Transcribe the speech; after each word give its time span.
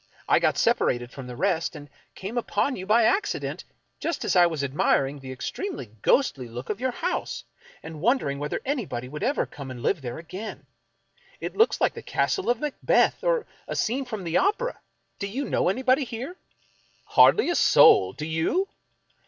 I 0.27 0.39
got 0.39 0.57
separated 0.57 1.11
from 1.11 1.27
the 1.27 1.35
rest, 1.35 1.75
and 1.75 1.87
came 2.15 2.35
upon 2.35 2.75
you 2.75 2.87
by 2.87 3.03
accident, 3.03 3.65
just 3.99 4.25
as 4.25 4.35
I 4.35 4.47
was 4.47 4.63
admiring 4.63 5.19
the 5.19 5.31
extremely 5.31 5.91
ghostly 6.01 6.47
look 6.47 6.71
of 6.71 6.79
your 6.81 6.89
house, 6.89 7.43
and 7.83 8.01
wondering 8.01 8.39
whether 8.39 8.59
anybody 8.65 9.07
would 9.07 9.21
ever 9.21 9.45
come 9.45 9.69
and 9.69 9.83
live 9.83 10.01
there 10.01 10.17
again. 10.17 10.65
It 11.39 11.55
looks 11.55 11.79
like 11.79 11.93
the 11.93 12.01
castle 12.01 12.49
of 12.49 12.59
Macbeth, 12.59 13.23
or 13.23 13.45
a 13.67 13.75
scene 13.75 14.05
from 14.05 14.23
the 14.23 14.37
opera. 14.37 14.79
Do 15.19 15.27
you 15.27 15.45
know 15.45 15.69
anybody 15.69 16.03
here?"" 16.05 16.35
Hardly 17.15 17.51
a 17.51 17.55
soul! 17.55 18.11
Do 18.13 18.25
you? 18.25 18.69